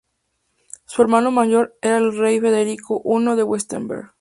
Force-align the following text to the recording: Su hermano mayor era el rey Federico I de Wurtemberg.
Su 0.87 1.03
hermano 1.03 1.29
mayor 1.29 1.77
era 1.79 1.99
el 1.99 2.17
rey 2.17 2.39
Federico 2.39 3.03
I 3.05 3.35
de 3.35 3.43
Wurtemberg. 3.43 4.09